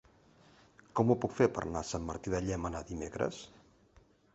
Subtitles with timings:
[1.01, 3.49] Com ho puc fer per anar a Sant Martí de Llémena dimecres?